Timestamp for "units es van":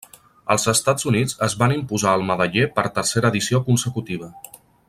1.11-1.75